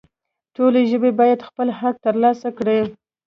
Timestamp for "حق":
1.79-1.95